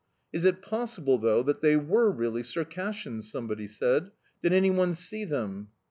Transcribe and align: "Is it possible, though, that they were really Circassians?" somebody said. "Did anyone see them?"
"Is 0.33 0.45
it 0.45 0.63
possible, 0.63 1.19
though, 1.19 1.43
that 1.43 1.61
they 1.61 1.75
were 1.75 2.09
really 2.09 2.41
Circassians?" 2.41 3.31
somebody 3.31 3.67
said. 3.67 4.09
"Did 4.41 4.51
anyone 4.51 4.93
see 4.95 5.25
them?" 5.25 5.67